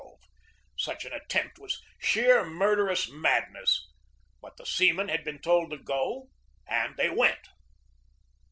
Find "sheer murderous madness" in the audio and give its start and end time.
1.99-3.87